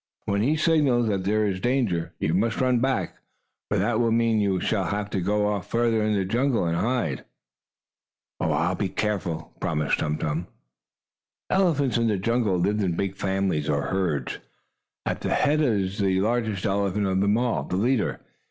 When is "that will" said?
3.77-4.09